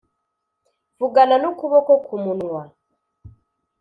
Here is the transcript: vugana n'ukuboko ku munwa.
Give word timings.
vugana 0.99 1.35
n'ukuboko 1.39 1.91
ku 2.05 2.15
munwa. 2.23 2.63